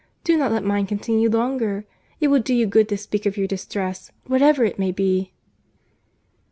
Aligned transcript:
Do 0.23 0.35
not 0.35 0.51
let 0.51 0.63
mine 0.63 0.87
continue 0.87 1.29
longer. 1.29 1.85
It 2.19 2.29
will 2.29 2.39
do 2.39 2.55
you 2.55 2.65
good 2.65 2.89
to 2.89 2.97
speak 2.97 3.27
of 3.27 3.37
your 3.37 3.45
distress, 3.45 4.11
whatever 4.25 4.65
it 4.65 4.79
may 4.79 4.91
be." 4.91 5.31